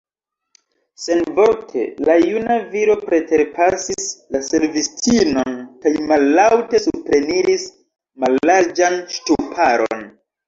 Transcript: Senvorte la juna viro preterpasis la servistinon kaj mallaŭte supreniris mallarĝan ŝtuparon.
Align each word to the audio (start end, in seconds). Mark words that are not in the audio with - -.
Senvorte 1.01 1.81
la 2.07 2.13
juna 2.29 2.55
viro 2.71 2.95
preterpasis 3.01 4.07
la 4.35 4.41
servistinon 4.47 5.59
kaj 5.83 5.93
mallaŭte 6.13 6.81
supreniris 6.87 7.67
mallarĝan 8.25 8.97
ŝtuparon. 9.19 10.03